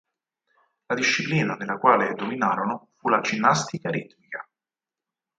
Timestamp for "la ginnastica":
3.09-3.91